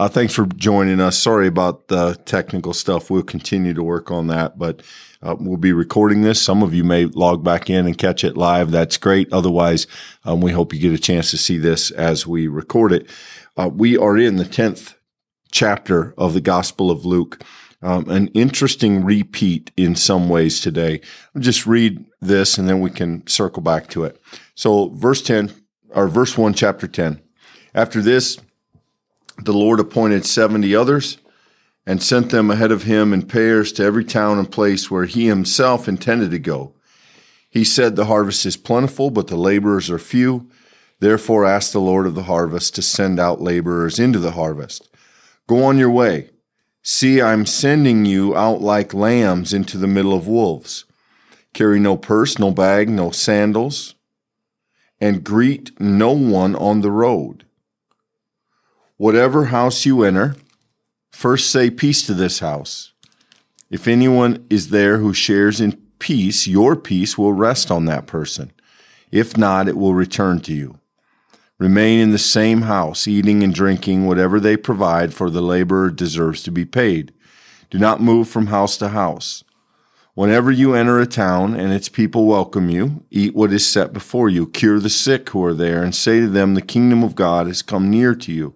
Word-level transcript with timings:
Uh, 0.00 0.08
thanks 0.08 0.32
for 0.32 0.46
joining 0.46 0.98
us. 0.98 1.18
Sorry 1.18 1.46
about 1.46 1.88
the 1.88 2.18
technical 2.24 2.72
stuff. 2.72 3.10
We'll 3.10 3.22
continue 3.22 3.74
to 3.74 3.82
work 3.82 4.10
on 4.10 4.28
that, 4.28 4.58
but 4.58 4.80
uh, 5.20 5.36
we'll 5.38 5.58
be 5.58 5.74
recording 5.74 6.22
this. 6.22 6.40
Some 6.40 6.62
of 6.62 6.72
you 6.72 6.84
may 6.84 7.04
log 7.04 7.44
back 7.44 7.68
in 7.68 7.84
and 7.84 7.98
catch 7.98 8.24
it 8.24 8.34
live. 8.34 8.70
That's 8.70 8.96
great. 8.96 9.30
Otherwise, 9.30 9.86
um, 10.24 10.40
we 10.40 10.52
hope 10.52 10.72
you 10.72 10.80
get 10.80 10.94
a 10.94 10.98
chance 10.98 11.30
to 11.32 11.36
see 11.36 11.58
this 11.58 11.90
as 11.90 12.26
we 12.26 12.48
record 12.48 12.92
it. 12.92 13.10
Uh, 13.58 13.68
we 13.68 13.94
are 13.98 14.16
in 14.16 14.36
the 14.36 14.46
10th 14.46 14.94
chapter 15.52 16.14
of 16.16 16.32
the 16.32 16.40
Gospel 16.40 16.90
of 16.90 17.04
Luke. 17.04 17.44
Um, 17.82 18.08
an 18.08 18.28
interesting 18.28 19.04
repeat 19.04 19.70
in 19.76 19.96
some 19.96 20.30
ways 20.30 20.62
today. 20.62 21.02
I'll 21.36 21.42
just 21.42 21.66
read 21.66 22.06
this 22.22 22.56
and 22.56 22.66
then 22.66 22.80
we 22.80 22.88
can 22.88 23.26
circle 23.26 23.62
back 23.62 23.88
to 23.88 24.04
it. 24.04 24.18
So, 24.54 24.88
verse 24.94 25.20
10, 25.20 25.52
or 25.90 26.08
verse 26.08 26.38
1, 26.38 26.54
chapter 26.54 26.88
10. 26.88 27.20
After 27.74 28.00
this, 28.00 28.38
the 29.44 29.52
Lord 29.52 29.80
appointed 29.80 30.26
70 30.26 30.74
others 30.74 31.18
and 31.86 32.02
sent 32.02 32.30
them 32.30 32.50
ahead 32.50 32.72
of 32.72 32.84
him 32.84 33.12
in 33.12 33.22
pairs 33.22 33.72
to 33.72 33.82
every 33.82 34.04
town 34.04 34.38
and 34.38 34.50
place 34.50 34.90
where 34.90 35.06
he 35.06 35.26
himself 35.26 35.88
intended 35.88 36.30
to 36.30 36.38
go. 36.38 36.74
He 37.48 37.64
said, 37.64 37.96
The 37.96 38.04
harvest 38.06 38.46
is 38.46 38.56
plentiful, 38.56 39.10
but 39.10 39.26
the 39.26 39.36
laborers 39.36 39.90
are 39.90 39.98
few. 39.98 40.48
Therefore, 41.00 41.46
ask 41.46 41.72
the 41.72 41.80
Lord 41.80 42.06
of 42.06 42.14
the 42.14 42.24
harvest 42.24 42.74
to 42.74 42.82
send 42.82 43.18
out 43.18 43.40
laborers 43.40 43.98
into 43.98 44.18
the 44.18 44.32
harvest. 44.32 44.88
Go 45.48 45.64
on 45.64 45.78
your 45.78 45.90
way. 45.90 46.30
See, 46.82 47.20
I'm 47.20 47.46
sending 47.46 48.04
you 48.04 48.36
out 48.36 48.60
like 48.60 48.94
lambs 48.94 49.52
into 49.52 49.78
the 49.78 49.86
middle 49.86 50.14
of 50.14 50.28
wolves. 50.28 50.84
Carry 51.52 51.80
no 51.80 51.96
purse, 51.96 52.38
no 52.38 52.52
bag, 52.52 52.88
no 52.88 53.10
sandals, 53.10 53.96
and 55.00 55.24
greet 55.24 55.78
no 55.80 56.12
one 56.12 56.54
on 56.54 56.80
the 56.82 56.90
road. 56.90 57.44
Whatever 59.00 59.46
house 59.46 59.86
you 59.86 60.02
enter, 60.02 60.36
first 61.10 61.50
say 61.50 61.70
peace 61.70 62.04
to 62.04 62.12
this 62.12 62.40
house. 62.40 62.92
If 63.70 63.88
anyone 63.88 64.44
is 64.50 64.68
there 64.68 64.98
who 64.98 65.14
shares 65.14 65.58
in 65.58 65.80
peace, 65.98 66.46
your 66.46 66.76
peace 66.76 67.16
will 67.16 67.32
rest 67.32 67.70
on 67.70 67.86
that 67.86 68.06
person. 68.06 68.52
If 69.10 69.38
not, 69.38 69.68
it 69.68 69.78
will 69.78 69.94
return 69.94 70.40
to 70.40 70.52
you. 70.52 70.80
Remain 71.56 71.98
in 71.98 72.10
the 72.10 72.18
same 72.18 72.60
house, 72.60 73.08
eating 73.08 73.42
and 73.42 73.54
drinking 73.54 74.06
whatever 74.06 74.38
they 74.38 74.58
provide, 74.58 75.14
for 75.14 75.30
the 75.30 75.40
laborer 75.40 75.88
deserves 75.88 76.42
to 76.42 76.50
be 76.50 76.66
paid. 76.66 77.14
Do 77.70 77.78
not 77.78 78.02
move 78.02 78.28
from 78.28 78.48
house 78.48 78.76
to 78.76 78.90
house. 78.90 79.44
Whenever 80.12 80.50
you 80.50 80.74
enter 80.74 81.00
a 81.00 81.06
town 81.06 81.54
and 81.54 81.72
its 81.72 81.88
people 81.88 82.26
welcome 82.26 82.68
you, 82.68 83.02
eat 83.10 83.34
what 83.34 83.50
is 83.50 83.66
set 83.66 83.94
before 83.94 84.28
you, 84.28 84.46
cure 84.46 84.78
the 84.78 84.90
sick 84.90 85.30
who 85.30 85.42
are 85.42 85.54
there, 85.54 85.82
and 85.82 85.94
say 85.94 86.20
to 86.20 86.28
them, 86.28 86.52
The 86.52 86.60
kingdom 86.60 87.02
of 87.02 87.14
God 87.14 87.46
has 87.46 87.62
come 87.62 87.88
near 87.88 88.14
to 88.14 88.30
you. 88.30 88.54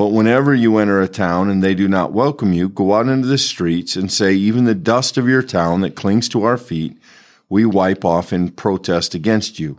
But 0.00 0.12
whenever 0.12 0.54
you 0.54 0.78
enter 0.78 1.02
a 1.02 1.08
town 1.08 1.50
and 1.50 1.62
they 1.62 1.74
do 1.74 1.86
not 1.86 2.14
welcome 2.14 2.54
you, 2.54 2.70
go 2.70 2.94
out 2.94 3.06
into 3.06 3.28
the 3.28 3.36
streets 3.36 3.96
and 3.96 4.10
say, 4.10 4.32
Even 4.32 4.64
the 4.64 4.74
dust 4.74 5.18
of 5.18 5.28
your 5.28 5.42
town 5.42 5.82
that 5.82 5.94
clings 5.94 6.26
to 6.30 6.42
our 6.42 6.56
feet, 6.56 6.96
we 7.50 7.66
wipe 7.66 8.02
off 8.02 8.32
in 8.32 8.50
protest 8.52 9.14
against 9.14 9.58
you. 9.58 9.78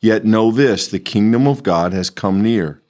Yet 0.00 0.24
know 0.24 0.50
this 0.50 0.88
the 0.88 0.98
kingdom 0.98 1.46
of 1.46 1.62
God 1.62 1.92
has 1.92 2.08
come 2.08 2.42
near. 2.42 2.80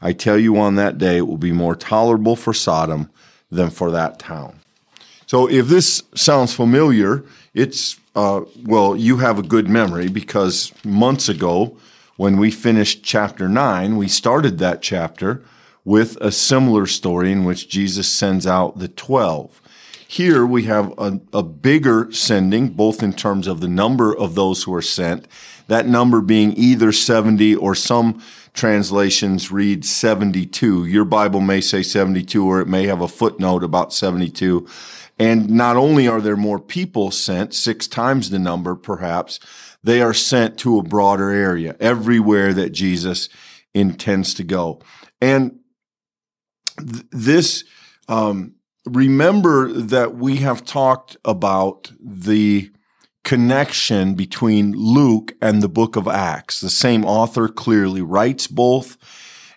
I 0.00 0.12
tell 0.12 0.38
you, 0.38 0.56
on 0.56 0.76
that 0.76 0.98
day 0.98 1.16
it 1.16 1.26
will 1.26 1.36
be 1.36 1.50
more 1.50 1.74
tolerable 1.74 2.36
for 2.36 2.54
Sodom 2.54 3.10
than 3.50 3.70
for 3.70 3.90
that 3.90 4.20
town. 4.20 4.60
So, 5.26 5.50
if 5.50 5.66
this 5.66 6.04
sounds 6.14 6.54
familiar, 6.54 7.24
it's, 7.54 7.98
uh, 8.14 8.42
well, 8.64 8.94
you 8.94 9.16
have 9.16 9.40
a 9.40 9.42
good 9.42 9.68
memory 9.68 10.06
because 10.06 10.72
months 10.84 11.28
ago, 11.28 11.76
when 12.16 12.36
we 12.36 12.52
finished 12.52 13.02
chapter 13.02 13.48
9, 13.48 13.96
we 13.96 14.06
started 14.06 14.58
that 14.58 14.80
chapter 14.80 15.42
with 15.84 16.16
a 16.20 16.32
similar 16.32 16.86
story 16.86 17.32
in 17.32 17.44
which 17.44 17.68
Jesus 17.68 18.08
sends 18.08 18.46
out 18.46 18.78
the 18.78 18.88
12. 18.88 19.60
Here 20.06 20.44
we 20.44 20.64
have 20.64 20.92
a, 20.98 21.20
a, 21.32 21.42
bigger 21.42 22.10
sending, 22.10 22.70
both 22.70 23.02
in 23.02 23.12
terms 23.12 23.46
of 23.46 23.60
the 23.60 23.68
number 23.68 24.16
of 24.16 24.34
those 24.34 24.64
who 24.64 24.74
are 24.74 24.82
sent 24.82 25.28
that 25.70 25.86
number 25.86 26.20
being 26.20 26.52
either 26.56 26.90
70 26.90 27.54
or 27.54 27.76
some 27.76 28.20
translations 28.52 29.52
read 29.52 29.84
72. 29.84 30.84
Your 30.84 31.04
Bible 31.04 31.40
may 31.40 31.60
say 31.60 31.84
72 31.84 32.44
or 32.44 32.60
it 32.60 32.66
may 32.66 32.86
have 32.86 33.00
a 33.00 33.06
footnote 33.06 33.62
about 33.62 33.92
72. 33.92 34.66
And 35.20 35.48
not 35.48 35.76
only 35.76 36.08
are 36.08 36.20
there 36.20 36.36
more 36.36 36.58
people 36.58 37.12
sent, 37.12 37.54
six 37.54 37.86
times 37.86 38.30
the 38.30 38.38
number 38.40 38.74
perhaps, 38.74 39.38
they 39.84 40.02
are 40.02 40.12
sent 40.12 40.58
to 40.58 40.76
a 40.76 40.82
broader 40.82 41.30
area, 41.30 41.76
everywhere 41.78 42.52
that 42.52 42.70
Jesus 42.70 43.28
intends 43.72 44.34
to 44.34 44.42
go. 44.42 44.80
And 45.20 45.59
th- 46.78 47.04
this, 47.10 47.64
um, 48.08 48.54
remember 48.86 49.72
that 49.72 50.16
we 50.16 50.36
have 50.36 50.64
talked 50.64 51.16
about 51.24 51.92
the 52.00 52.70
connection 53.24 54.14
between 54.14 54.72
Luke 54.72 55.34
and 55.40 55.62
the 55.62 55.68
book 55.68 55.96
of 55.96 56.08
Acts. 56.08 56.60
The 56.60 56.70
same 56.70 57.04
author 57.04 57.48
clearly 57.48 58.02
writes 58.02 58.46
both. 58.46 58.96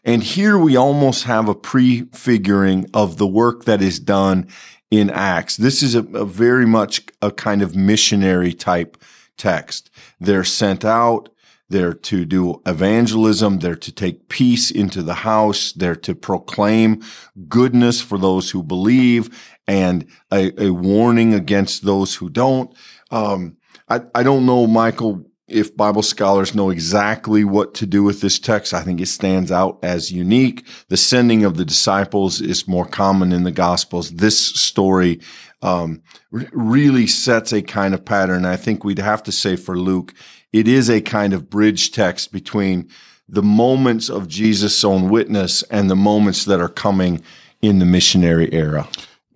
And 0.03 0.21
here 0.21 0.57
we 0.57 0.75
almost 0.75 1.23
have 1.23 1.47
a 1.47 1.55
prefiguring 1.55 2.85
of 2.93 3.17
the 3.17 3.27
work 3.27 3.63
that 3.65 3.81
is 3.81 3.99
done 3.99 4.47
in 4.91 5.09
Acts. 5.09 5.55
This 5.57 5.81
is 5.81 5.95
a, 5.95 6.03
a 6.13 6.25
very 6.25 6.65
much 6.65 7.01
a 7.21 7.31
kind 7.31 7.61
of 7.61 7.75
missionary 7.75 8.53
type 8.53 8.97
text. 9.37 9.89
They're 10.19 10.43
sent 10.43 10.83
out. 10.85 11.29
They're 11.73 11.95
to 11.95 12.23
do 12.23 12.61
evangelism. 12.67 13.57
They're 13.57 13.75
to 13.75 13.91
take 13.91 14.29
peace 14.29 14.69
into 14.69 15.01
the 15.01 15.15
house. 15.15 15.71
They're 15.71 15.95
to 15.95 16.13
proclaim 16.13 17.01
goodness 17.49 17.99
for 17.99 18.19
those 18.19 18.51
who 18.51 18.61
believe 18.61 19.57
and 19.67 20.05
a, 20.31 20.53
a 20.65 20.69
warning 20.69 21.33
against 21.33 21.83
those 21.83 22.13
who 22.13 22.29
don't. 22.29 22.71
Um, 23.09 23.57
I, 23.89 24.01
I 24.13 24.21
don't 24.21 24.45
know, 24.45 24.67
Michael, 24.67 25.25
if 25.47 25.75
Bible 25.75 26.03
scholars 26.03 26.53
know 26.53 26.69
exactly 26.69 27.43
what 27.43 27.73
to 27.73 27.87
do 27.87 28.03
with 28.03 28.21
this 28.21 28.37
text. 28.37 28.71
I 28.75 28.83
think 28.83 29.01
it 29.01 29.07
stands 29.07 29.51
out 29.51 29.79
as 29.81 30.11
unique. 30.11 30.67
The 30.89 30.97
sending 30.97 31.43
of 31.43 31.57
the 31.57 31.65
disciples 31.65 32.39
is 32.39 32.67
more 32.67 32.85
common 32.85 33.33
in 33.33 33.43
the 33.43 33.51
Gospels. 33.51 34.11
This 34.11 34.37
story 34.37 35.21
um, 35.63 36.03
really 36.29 37.07
sets 37.07 37.51
a 37.51 37.63
kind 37.63 37.95
of 37.95 38.05
pattern. 38.05 38.45
I 38.45 38.57
think 38.57 38.83
we'd 38.83 38.99
have 38.99 39.23
to 39.23 39.31
say 39.31 39.55
for 39.55 39.75
Luke, 39.75 40.13
it 40.53 40.67
is 40.67 40.89
a 40.89 41.01
kind 41.01 41.33
of 41.33 41.49
bridge 41.49 41.91
text 41.91 42.31
between 42.31 42.87
the 43.27 43.43
moments 43.43 44.09
of 44.09 44.27
Jesus' 44.27 44.83
own 44.83 45.09
witness 45.09 45.63
and 45.63 45.89
the 45.89 45.95
moments 45.95 46.45
that 46.45 46.61
are 46.61 46.69
coming 46.69 47.21
in 47.61 47.79
the 47.79 47.85
missionary 47.85 48.53
era 48.53 48.87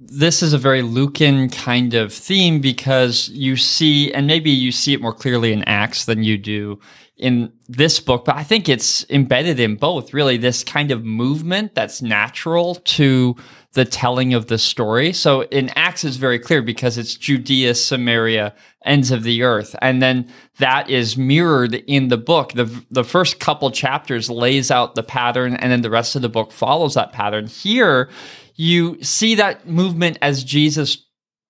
this 0.07 0.41
is 0.41 0.53
a 0.53 0.57
very 0.57 0.81
Lucan 0.81 1.50
kind 1.50 1.94
of 1.94 2.13
theme 2.13 2.59
because 2.59 3.29
you 3.29 3.57
see, 3.57 4.12
and 4.13 4.28
maybe 4.28 4.50
you 4.50 4.72
see 4.72 4.94
it 4.94 5.01
more 5.01 5.13
clearly 5.13 5.51
in 5.51 5.63
Acts 5.63 6.06
than 6.06 6.23
you 6.23 6.38
do 6.38 6.79
in 7.18 7.51
this 7.68 8.00
book, 8.00 8.25
but 8.25 8.35
I 8.35 8.44
think 8.44 8.69
it's 8.69 9.06
embedded 9.09 9.59
in 9.59 9.75
both 9.75 10.13
really 10.13 10.38
this 10.38 10.63
kind 10.63 10.91
of 10.91 11.03
movement 11.03 11.73
that's 11.73 12.01
natural 12.01 12.75
to 12.75 13.35
the 13.73 13.85
telling 13.85 14.34
of 14.34 14.47
the 14.47 14.57
story. 14.57 15.13
So 15.13 15.41
in 15.44 15.69
Acts 15.69 16.03
is 16.03 16.18
very 16.18 16.39
clear 16.39 16.62
because 16.62 16.97
it's 16.97 17.16
Judea, 17.16 17.75
Samaria, 17.75 18.53
ends 18.85 19.12
of 19.12 19.24
the 19.24 19.44
earth. 19.44 19.75
And 19.81 20.01
then 20.01 20.31
that 20.59 20.89
is 20.89 21.18
mirrored 21.18 21.75
in 21.75 22.07
the 22.07 22.18
book. 22.18 22.53
The, 22.53 22.66
the 22.91 23.03
first 23.03 23.39
couple 23.39 23.69
chapters 23.72 24.29
lays 24.29 24.72
out 24.72 24.95
the 24.95 25.03
pattern 25.03 25.56
and 25.56 25.72
then 25.72 25.81
the 25.81 25.89
rest 25.89 26.16
of 26.16 26.22
the 26.22 26.29
book 26.29 26.51
follows 26.51 26.94
that 26.94 27.12
pattern. 27.13 27.47
Here, 27.47 28.09
you 28.57 29.01
see 29.03 29.35
that 29.35 29.68
movement 29.68 30.18
as 30.22 30.44
Jesus 30.44 31.06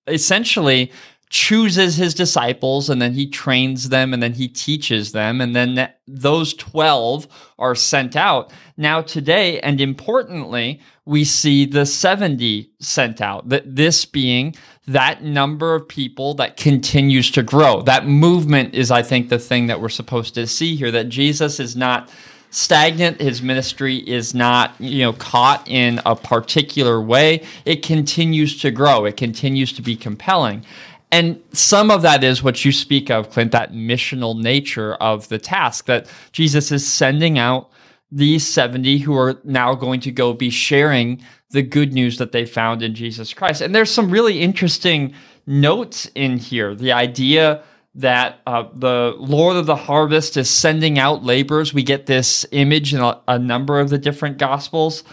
essentially 0.06 0.92
chooses 1.30 1.96
his 1.96 2.14
disciples 2.14 2.88
and 2.88 3.02
then 3.02 3.12
he 3.12 3.28
trains 3.28 3.90
them 3.90 4.14
and 4.14 4.22
then 4.22 4.32
he 4.32 4.48
teaches 4.48 5.12
them 5.12 5.42
and 5.42 5.54
then 5.54 5.90
those 6.06 6.54
12 6.54 7.26
are 7.58 7.74
sent 7.74 8.16
out. 8.16 8.50
Now 8.78 9.02
today 9.02 9.60
and 9.60 9.78
importantly 9.80 10.80
we 11.04 11.24
see 11.24 11.66
the 11.66 11.84
70 11.84 12.70
sent 12.80 13.20
out 13.20 13.48
that 13.50 13.76
this 13.76 14.06
being 14.06 14.54
that 14.86 15.22
number 15.22 15.74
of 15.74 15.86
people 15.86 16.32
that 16.34 16.56
continues 16.56 17.30
to 17.32 17.42
grow. 17.42 17.82
That 17.82 18.06
movement 18.06 18.74
is 18.74 18.90
i 18.90 19.02
think 19.02 19.28
the 19.28 19.38
thing 19.38 19.66
that 19.66 19.82
we're 19.82 19.90
supposed 19.90 20.34
to 20.34 20.46
see 20.46 20.76
here 20.76 20.90
that 20.92 21.10
jesus 21.10 21.60
is 21.60 21.76
not 21.76 22.10
stagnant. 22.50 23.20
His 23.20 23.42
ministry 23.42 23.96
is 23.96 24.34
not, 24.34 24.74
you 24.78 25.02
know, 25.02 25.12
caught 25.12 25.68
in 25.68 26.00
a 26.06 26.16
particular 26.16 27.00
way. 27.00 27.44
It 27.64 27.82
continues 27.82 28.60
to 28.60 28.70
grow. 28.70 29.04
It 29.04 29.16
continues 29.16 29.72
to 29.74 29.82
be 29.82 29.96
compelling. 29.96 30.64
And 31.10 31.42
some 31.52 31.90
of 31.90 32.02
that 32.02 32.22
is 32.22 32.42
what 32.42 32.64
you 32.64 32.72
speak 32.72 33.10
of, 33.10 33.30
Clint, 33.30 33.52
that 33.52 33.72
missional 33.72 34.38
nature 34.40 34.94
of 34.94 35.28
the 35.28 35.38
task 35.38 35.86
that 35.86 36.06
Jesus 36.32 36.70
is 36.70 36.86
sending 36.86 37.38
out 37.38 37.70
these 38.10 38.46
70 38.46 38.98
who 38.98 39.16
are 39.16 39.38
now 39.44 39.74
going 39.74 40.00
to 40.00 40.10
go 40.10 40.32
be 40.32 40.50
sharing 40.50 41.22
the 41.50 41.62
good 41.62 41.92
news 41.92 42.18
that 42.18 42.32
they 42.32 42.44
found 42.44 42.82
in 42.82 42.94
Jesus 42.94 43.32
Christ. 43.32 43.62
And 43.62 43.74
there's 43.74 43.90
some 43.90 44.10
really 44.10 44.40
interesting 44.40 45.14
notes 45.46 46.10
in 46.14 46.36
here. 46.36 46.74
The 46.74 46.92
idea 46.92 47.62
that 47.94 48.40
uh, 48.46 48.64
the 48.74 49.14
Lord 49.18 49.56
of 49.56 49.66
the 49.66 49.76
harvest 49.76 50.36
is 50.36 50.48
sending 50.48 50.98
out 50.98 51.24
laborers. 51.24 51.74
We 51.74 51.82
get 51.82 52.06
this 52.06 52.46
image 52.52 52.94
in 52.94 53.00
a, 53.00 53.20
a, 53.26 53.38
number 53.38 53.80
of 53.80 53.90
the 53.90 53.98
different 53.98 54.38
gospels. 54.38 55.04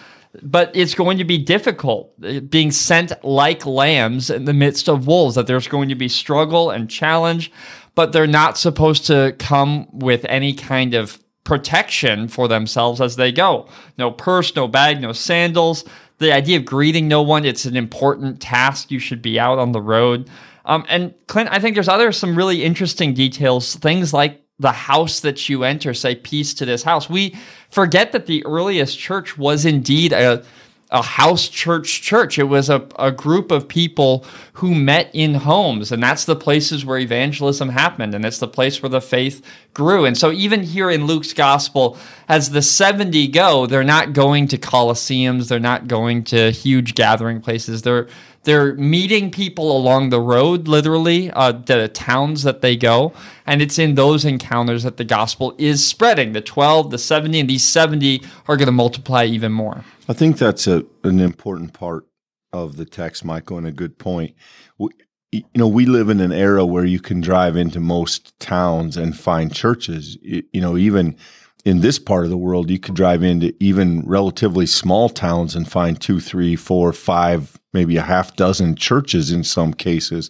but 0.44 0.76
it's 0.76 0.94
going 0.94 1.18
to 1.18 1.24
be 1.24 1.38
difficult 1.38 2.14
uh, 2.24 2.42
being 2.42 2.72
sent 2.72 3.12
like 3.24 3.66
lambs 3.66 4.30
in 4.30 4.46
the 4.46 4.54
midst 4.54 4.90
of 4.90 5.08
wolves, 5.08 5.36
that 5.36 5.48
there's 5.48 5.68
going 5.68 5.90
to 5.90 5.96
be 5.96 6.08
struggle 6.08 6.70
and 6.70 6.90
challenge, 6.90 7.52
but 7.96 8.12
they're 8.12 8.28
not 8.28 8.58
supposed 8.58 9.06
to 9.08 9.36
come 9.40 9.88
with 9.92 10.26
any 10.26 10.54
kind 10.54 10.94
of 10.94 11.20
protection 11.46 12.28
for 12.28 12.48
themselves 12.48 13.00
as 13.00 13.16
they 13.16 13.32
go. 13.32 13.68
No 13.98 14.12
purse, 14.12 14.56
no 14.56 14.68
bag, 14.68 15.00
no 15.00 15.14
sandals. 15.14 15.86
The 16.18 16.34
idea 16.34 16.58
of 16.58 16.66
greeting 16.66 17.08
no 17.08 17.22
one, 17.22 17.46
it's 17.46 17.66
an 17.66 17.78
important 17.78 18.42
task. 18.42 18.92
You 18.92 19.00
should 19.00 19.22
be 19.22 19.40
out 19.40 19.60
on 19.60 19.72
the 19.72 19.82
road. 19.82 20.30
Um, 20.66 20.86
and 20.90 21.14
Clint, 21.28 21.50
I 21.52 21.60
think 21.60 21.76
there's 21.76 21.88
other 21.88 22.12
some 22.12 22.36
really 22.36 22.64
interesting 22.64 23.14
details, 23.14 23.76
things 23.76 24.14
like 24.14 24.42
the 24.60 24.72
house 24.72 25.20
that 25.20 25.50
you 25.50 25.64
enter, 25.64 25.94
say, 25.94 26.16
peace 26.16 26.54
to 26.56 26.66
this 26.66 26.84
house. 26.84 27.10
We 27.10 27.36
forget 27.70 28.12
that 28.14 28.26
the 28.26 28.46
earliest 28.46 28.98
church 28.98 29.38
was 29.38 29.66
indeed 29.66 30.14
a, 30.14 30.44
a 30.92 31.02
house 31.02 31.50
church 31.50 32.02
church. 32.02 32.40
It 32.40 32.46
was 32.46 32.70
a, 32.70 32.88
a 32.98 33.12
group 33.12 33.52
of 33.52 33.68
people 33.68 34.26
who 34.54 34.74
met 34.74 35.10
in 35.14 35.34
homes, 35.34 35.92
and 35.92 36.02
that's 36.02 36.24
the 36.24 36.38
places 36.38 36.86
where 36.86 36.98
evangelism 36.98 37.70
happened, 37.70 38.16
and 38.16 38.24
it's 38.24 38.40
the 38.40 38.48
place 38.48 38.82
where 38.82 38.90
the 38.90 39.02
faith 39.02 39.46
grew. 39.74 40.06
And 40.06 40.18
so, 40.18 40.32
even 40.32 40.64
here 40.64 40.90
in 40.90 41.06
Luke's 41.06 41.34
gospel, 41.34 41.98
as 42.30 42.52
the 42.52 42.62
70 42.62 43.28
go, 43.28 43.66
they're 43.66 43.84
not 43.84 44.14
going 44.14 44.48
to 44.48 44.58
coliseums, 44.58 45.50
they're 45.50 45.60
not 45.60 45.88
going 45.88 46.24
to 46.26 46.52
huge 46.52 46.96
gathering 46.96 47.42
places. 47.42 47.82
They're 47.82 48.08
they're 48.46 48.74
meeting 48.76 49.30
people 49.32 49.76
along 49.76 50.10
the 50.10 50.22
road, 50.22 50.68
literally, 50.68 51.32
uh, 51.32 51.52
the 51.52 51.88
towns 51.90 52.44
that 52.44 52.62
they 52.62 52.76
go. 52.76 53.14
And 53.46 53.62
it's 53.62 53.78
in 53.78 53.96
those 53.96 54.24
encounters 54.24 54.84
that 54.84 54.98
the 54.98 55.04
gospel 55.04 55.54
is 55.58 55.86
spreading. 55.86 56.34
The 56.34 56.42
12, 56.42 56.92
the 56.92 56.98
70, 56.98 57.40
and 57.42 57.50
these 57.50 57.68
70 57.68 58.22
are 58.48 58.56
going 58.56 58.68
to 58.68 58.72
multiply 58.72 59.26
even 59.26 59.52
more. 59.52 59.84
I 60.08 60.14
think 60.14 60.38
that's 60.38 60.68
a, 60.68 60.86
an 61.04 61.20
important 61.20 61.74
part 61.74 62.06
of 62.54 62.78
the 62.78 62.86
text, 62.86 63.26
Michael, 63.26 63.58
and 63.58 63.68
a 63.68 63.72
good 63.72 63.98
point. 63.98 64.36
We, 64.78 64.90
you 65.32 65.44
know, 65.56 65.68
we 65.68 65.86
live 65.86 66.10
in 66.10 66.22
an 66.22 66.32
era 66.32 66.66
where 66.66 66.86
you 66.86 67.00
can 67.00 67.20
drive 67.20 67.58
into 67.58 67.80
most 67.80 68.40
towns 68.40 68.96
and 68.96 69.18
find 69.18 69.54
churches. 69.54 70.18
You 70.22 70.62
know, 70.62 70.78
even 70.78 71.18
in 71.66 71.82
this 71.82 71.98
part 71.98 72.24
of 72.24 72.30
the 72.30 72.38
world, 72.38 72.70
you 72.70 72.80
could 72.80 72.96
drive 72.96 73.24
into 73.24 73.54
even 73.60 74.02
relatively 74.06 74.68
small 74.68 75.10
towns 75.10 75.56
and 75.56 75.70
find 75.70 76.00
two, 76.00 76.20
three, 76.20 76.56
four, 76.56 76.94
five, 76.94 77.60
maybe 77.74 77.98
a 77.98 78.04
half 78.04 78.36
dozen 78.36 78.76
churches 78.76 79.32
in 79.32 79.44
some 79.44 79.74
cases. 79.74 80.30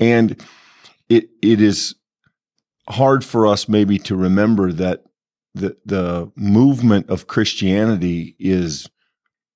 And 0.00 0.44
it 1.08 1.30
it 1.40 1.60
is 1.60 1.94
hard 2.88 3.24
for 3.24 3.46
us 3.46 3.68
maybe 3.68 3.98
to 4.00 4.16
remember 4.16 4.72
that 4.72 5.04
the 5.54 5.76
the 5.86 6.30
movement 6.34 7.08
of 7.08 7.28
Christianity 7.28 8.34
is 8.38 8.88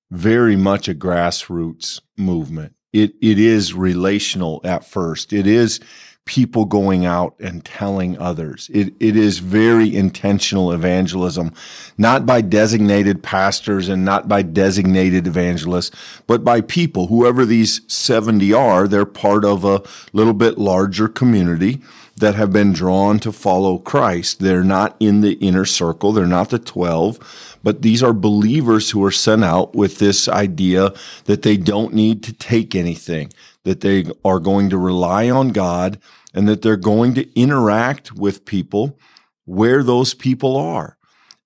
very 0.09 0.55
much 0.55 0.87
a 0.87 0.95
grassroots 0.95 2.01
movement. 2.17 2.73
It 2.93 3.13
it 3.21 3.39
is 3.39 3.73
relational 3.73 4.61
at 4.63 4.85
first. 4.85 5.33
It 5.33 5.47
is 5.47 5.79
people 6.25 6.65
going 6.65 7.05
out 7.05 7.35
and 7.39 7.65
telling 7.65 8.17
others. 8.17 8.69
It, 8.73 8.93
it 8.99 9.17
is 9.17 9.39
very 9.39 9.93
intentional 9.93 10.71
evangelism, 10.71 11.51
not 11.97 12.25
by 12.25 12.41
designated 12.41 13.23
pastors 13.23 13.89
and 13.89 14.05
not 14.05 14.27
by 14.27 14.43
designated 14.43 15.25
evangelists, 15.25 15.91
but 16.27 16.43
by 16.43 16.61
people, 16.61 17.07
whoever 17.07 17.45
these 17.45 17.81
70 17.91 18.53
are, 18.53 18.87
they're 18.87 19.05
part 19.05 19.43
of 19.43 19.65
a 19.65 19.81
little 20.13 20.33
bit 20.33 20.57
larger 20.57 21.07
community 21.07 21.81
that 22.17 22.35
have 22.35 22.53
been 22.53 22.71
drawn 22.71 23.19
to 23.19 23.31
follow 23.31 23.79
Christ. 23.79 24.39
They're 24.39 24.63
not 24.63 24.95
in 24.99 25.21
the 25.21 25.33
inner 25.33 25.65
circle. 25.65 26.13
They're 26.13 26.27
not 26.27 26.49
the 26.49 26.59
12, 26.59 27.50
but 27.63 27.81
these 27.81 28.01
are 28.01 28.13
believers 28.13 28.89
who 28.89 29.03
are 29.03 29.11
sent 29.11 29.43
out 29.43 29.75
with 29.75 29.99
this 29.99 30.27
idea 30.27 30.93
that 31.25 31.41
they 31.41 31.57
don't 31.57 31.93
need 31.93 32.23
to 32.23 32.33
take 32.33 32.75
anything 32.75 33.31
that 33.63 33.81
they 33.81 34.05
are 34.25 34.39
going 34.39 34.69
to 34.69 34.77
rely 34.77 35.29
on 35.29 35.49
God 35.49 35.99
and 36.33 36.47
that 36.47 36.61
they're 36.61 36.77
going 36.77 37.13
to 37.15 37.39
interact 37.39 38.11
with 38.13 38.45
people 38.45 38.97
where 39.45 39.83
those 39.83 40.13
people 40.13 40.55
are. 40.55 40.97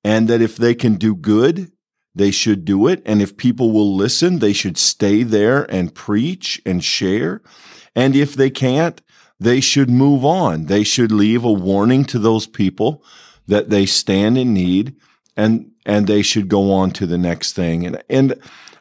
And 0.03 0.27
that 0.27 0.41
if 0.41 0.56
they 0.56 0.75
can 0.75 0.95
do 0.95 1.15
good, 1.15 1.71
they 2.13 2.31
should 2.31 2.63
do 2.63 2.88
it. 2.88 3.01
And 3.06 3.21
if 3.21 3.38
people 3.38 3.71
will 3.71 3.95
listen, 3.95 4.39
they 4.39 4.53
should 4.53 4.77
stay 4.77 5.23
there 5.23 5.63
and 5.71 5.95
preach 5.95 6.61
and 6.65 6.83
share. 6.83 7.41
And 7.95 8.15
if 8.15 8.35
they 8.35 8.51
can't, 8.51 9.01
they 9.39 9.59
should 9.59 9.89
move 9.89 10.23
on. 10.23 10.68
They 10.68 10.83
should 10.83 11.11
leave 11.11 11.44
a 11.44 11.51
warning 11.51 12.06
to 12.06 12.19
those 12.19 12.47
people 12.47 13.03
that 13.47 13.69
they 13.69 13.85
stand 13.85 14.38
in 14.38 14.53
need 14.53 14.95
and, 15.35 15.71
and 15.85 16.07
they 16.07 16.21
should 16.21 16.47
go 16.47 16.71
on 16.71 16.91
to 16.91 17.05
the 17.05 17.17
next 17.17 17.53
thing. 17.53 17.85
And, 17.85 18.03
and 18.09 18.35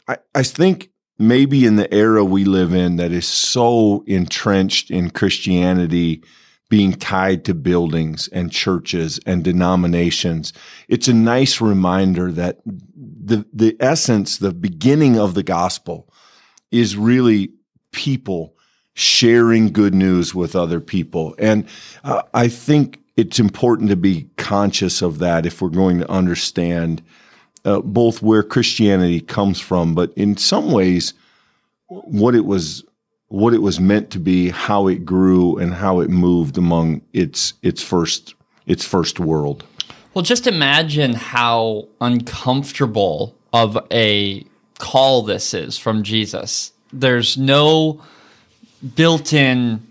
I, 0.08 0.18
I 0.34 0.42
think 0.42 0.90
maybe 1.18 1.64
in 1.64 1.76
the 1.76 1.92
era 1.92 2.24
we 2.24 2.44
live 2.44 2.74
in 2.74 2.96
that 2.96 3.12
is 3.12 3.26
so 3.26 4.02
entrenched 4.06 4.90
in 4.90 5.10
Christianity 5.10 6.22
being 6.70 6.92
tied 6.92 7.44
to 7.44 7.54
buildings 7.54 8.28
and 8.28 8.50
churches 8.50 9.20
and 9.26 9.44
denominations, 9.44 10.52
it's 10.88 11.06
a 11.08 11.14
nice 11.14 11.60
reminder 11.60 12.32
that 12.32 12.58
the, 12.64 13.46
the 13.52 13.76
essence, 13.78 14.38
the 14.38 14.52
beginning 14.52 15.18
of 15.18 15.34
the 15.34 15.42
gospel 15.42 16.12
is 16.72 16.96
really 16.96 17.52
people 17.92 18.56
sharing 18.94 19.72
good 19.72 19.94
news 19.94 20.34
with 20.34 20.56
other 20.56 20.80
people. 20.80 21.34
And 21.38 21.66
uh, 22.02 22.22
I 22.32 22.48
think 22.48 23.03
it's 23.16 23.38
important 23.38 23.90
to 23.90 23.96
be 23.96 24.28
conscious 24.37 25.02
of 25.02 25.19
that 25.19 25.46
if 25.46 25.62
we're 25.62 25.69
going 25.69 25.99
to 25.99 26.11
understand 26.11 27.02
uh, 27.64 27.81
both 27.81 28.22
where 28.22 28.43
Christianity 28.43 29.20
comes 29.20 29.61
from, 29.61 29.94
but 29.94 30.12
in 30.16 30.37
some 30.37 30.70
ways, 30.70 31.14
what 31.88 32.34
it 32.34 32.44
was 32.44 32.84
what 33.28 33.55
it 33.55 33.62
was 33.62 33.81
meant 33.81 34.11
to 34.11 34.20
be, 34.20 34.50
how 34.50 34.87
it 34.87 35.05
grew, 35.05 35.56
and 35.56 35.75
how 35.75 36.00
it 36.00 36.11
moved 36.11 36.58
among 36.58 37.02
its 37.12 37.55
its 37.62 37.82
first 37.82 38.34
its 38.66 38.84
first 38.84 39.19
world. 39.19 39.64
Well, 40.12 40.22
just 40.22 40.46
imagine 40.46 41.14
how 41.14 41.88
uncomfortable 42.00 43.34
of 43.52 43.78
a 43.90 44.44
call 44.78 45.22
this 45.22 45.55
is 45.55 45.78
from 45.78 46.02
Jesus. 46.02 46.72
There's 46.93 47.37
no 47.37 48.00
built-in 48.94 49.84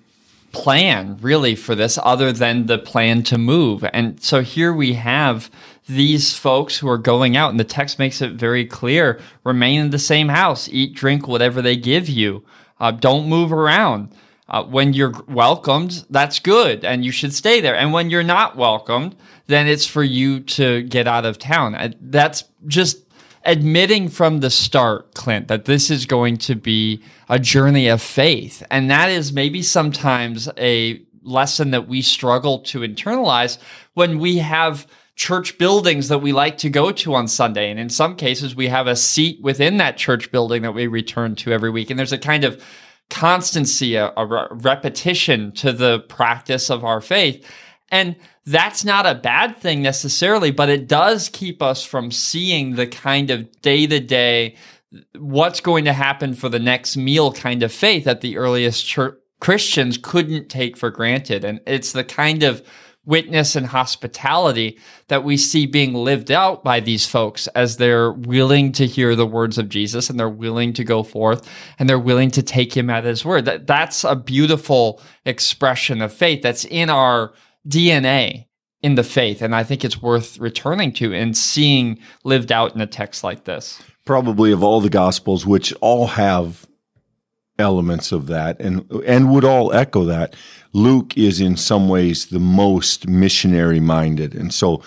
plan 0.53 1.17
really 1.21 1.55
for 1.55 1.75
this 1.75 1.99
other 2.01 2.31
than 2.31 2.67
the 2.67 2.77
plan 2.77 3.23
to 3.23 3.37
move. 3.37 3.83
And 3.91 4.21
so 4.23 4.41
here 4.41 4.71
we 4.71 4.93
have 4.93 5.51
these 5.87 6.37
folks 6.37 6.77
who 6.77 6.87
are 6.87 6.97
going 6.97 7.35
out, 7.35 7.51
and 7.51 7.59
the 7.59 7.65
text 7.65 7.99
makes 7.99 8.21
it 8.21 8.33
very 8.33 8.65
clear 8.65 9.19
remain 9.43 9.81
in 9.81 9.89
the 9.89 9.99
same 9.99 10.29
house, 10.29 10.69
eat, 10.69 10.95
drink, 10.95 11.27
whatever 11.27 11.61
they 11.61 11.75
give 11.75 12.07
you. 12.07 12.45
Uh, 12.79 12.91
don't 12.91 13.27
move 13.27 13.51
around. 13.51 14.15
Uh, 14.47 14.63
when 14.63 14.93
you're 14.93 15.13
welcomed, 15.27 16.05
that's 16.09 16.39
good, 16.39 16.85
and 16.85 17.03
you 17.03 17.11
should 17.11 17.33
stay 17.33 17.59
there. 17.59 17.75
And 17.75 17.91
when 17.91 18.09
you're 18.09 18.23
not 18.23 18.55
welcomed, 18.55 19.15
then 19.47 19.67
it's 19.67 19.87
for 19.87 20.03
you 20.03 20.41
to 20.41 20.83
get 20.83 21.07
out 21.07 21.25
of 21.25 21.39
town. 21.39 21.75
Uh, 21.75 21.91
that's 21.99 22.43
just 22.67 23.02
admitting 23.45 24.09
from 24.09 24.39
the 24.39 24.49
start, 24.49 25.13
Clint, 25.13 25.47
that 25.47 25.65
this 25.65 25.89
is 25.89 26.05
going 26.05 26.37
to 26.37 26.55
be 26.55 27.01
a 27.29 27.39
journey 27.39 27.87
of 27.87 28.01
faith. 28.01 28.63
And 28.71 28.89
that 28.89 29.09
is 29.09 29.33
maybe 29.33 29.61
sometimes 29.61 30.49
a 30.57 31.01
lesson 31.21 31.71
that 31.71 31.87
we 31.87 32.01
struggle 32.01 32.59
to 32.59 32.79
internalize 32.79 33.57
when 33.93 34.19
we 34.19 34.37
have 34.39 34.87
church 35.15 35.57
buildings 35.57 36.07
that 36.07 36.19
we 36.19 36.33
like 36.33 36.57
to 36.57 36.69
go 36.69 36.91
to 36.91 37.13
on 37.13 37.27
Sunday. 37.27 37.69
And 37.69 37.79
in 37.79 37.89
some 37.89 38.15
cases, 38.15 38.55
we 38.55 38.67
have 38.67 38.87
a 38.87 38.95
seat 38.95 39.41
within 39.41 39.77
that 39.77 39.97
church 39.97 40.31
building 40.31 40.63
that 40.63 40.73
we 40.73 40.87
return 40.87 41.35
to 41.37 41.51
every 41.51 41.69
week. 41.69 41.89
And 41.89 41.99
there's 41.99 42.11
a 42.11 42.17
kind 42.17 42.43
of 42.43 42.63
constancy, 43.09 43.95
a, 43.95 44.11
a 44.17 44.25
re- 44.25 44.47
repetition 44.51 45.51
to 45.53 45.71
the 45.71 45.99
practice 45.99 46.69
of 46.69 46.83
our 46.83 46.99
faith. 46.99 47.47
And 47.89 48.15
that's 48.45 48.83
not 48.83 49.05
a 49.05 49.15
bad 49.15 49.57
thing 49.57 49.81
necessarily, 49.81 50.51
but 50.51 50.69
it 50.69 50.87
does 50.87 51.29
keep 51.29 51.61
us 51.61 51.83
from 51.83 52.11
seeing 52.11 52.75
the 52.75 52.87
kind 52.87 53.29
of 53.29 53.61
day 53.61 53.85
to 53.87 53.99
day, 53.99 54.55
what's 55.17 55.59
going 55.59 55.85
to 55.85 55.93
happen 55.93 56.33
for 56.33 56.49
the 56.49 56.59
next 56.59 56.97
meal 56.97 57.31
kind 57.31 57.63
of 57.63 57.71
faith 57.71 58.05
that 58.05 58.21
the 58.21 58.37
earliest 58.37 58.85
church 58.85 59.15
Christians 59.39 59.97
couldn't 59.97 60.47
take 60.47 60.77
for 60.77 60.89
granted. 60.89 61.43
And 61.43 61.59
it's 61.67 61.91
the 61.91 62.05
kind 62.05 62.43
of 62.43 62.65
witness 63.05 63.57
and 63.57 63.65
hospitality 63.65 64.79
that 65.09 65.25
we 65.25 65.35
see 65.35 65.65
being 65.65 65.93
lived 65.93 66.31
out 66.31 66.63
by 66.63 66.79
these 66.79 67.05
folks 67.05 67.47
as 67.47 67.75
they're 67.75 68.13
willing 68.13 68.71
to 68.71 68.87
hear 68.87 69.15
the 69.15 69.27
words 69.27 69.57
of 69.57 69.67
Jesus 69.67 70.09
and 70.09 70.17
they're 70.17 70.29
willing 70.29 70.71
to 70.71 70.85
go 70.85 71.03
forth 71.03 71.45
and 71.77 71.89
they're 71.89 71.99
willing 71.99 72.31
to 72.31 72.41
take 72.41 72.75
him 72.75 72.89
at 72.89 73.03
his 73.03 73.25
word. 73.25 73.43
That 73.43 73.67
that's 73.67 74.05
a 74.05 74.15
beautiful 74.15 75.01
expression 75.25 76.01
of 76.01 76.13
faith 76.13 76.41
that's 76.41 76.63
in 76.63 76.89
our 76.89 77.33
DNA 77.67 78.47
in 78.81 78.95
the 78.95 79.03
faith 79.03 79.41
and 79.41 79.55
I 79.55 79.63
think 79.63 79.85
it's 79.85 80.01
worth 80.01 80.37
returning 80.39 80.91
to 80.93 81.13
and 81.13 81.35
seeing 81.37 81.99
lived 82.23 82.51
out 82.51 82.75
in 82.75 82.81
a 82.81 82.87
text 82.87 83.23
like 83.23 83.45
this. 83.45 83.81
Probably 84.05 84.51
of 84.51 84.63
all 84.63 84.81
the 84.81 84.89
gospels 84.89 85.45
which 85.45 85.73
all 85.79 86.07
have 86.07 86.67
elements 87.59 88.11
of 88.11 88.27
that 88.27 88.59
and 88.59 88.89
and 89.05 89.31
would 89.31 89.45
all 89.45 89.71
echo 89.73 90.03
that 90.05 90.35
Luke 90.73 91.17
is 91.17 91.39
in 91.39 91.55
some 91.55 91.87
ways 91.87 92.25
the 92.25 92.39
most 92.39 93.07
missionary 93.07 93.79
minded. 93.79 94.33
And 94.33 94.53
so 94.53 94.81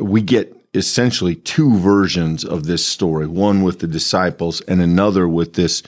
we 0.00 0.20
get 0.20 0.54
essentially 0.74 1.36
two 1.36 1.76
versions 1.78 2.44
of 2.44 2.66
this 2.66 2.84
story 2.84 3.26
one 3.26 3.62
with 3.62 3.78
the 3.78 3.86
disciples 3.86 4.60
and 4.62 4.82
another 4.82 5.26
with 5.26 5.54
this 5.54 5.82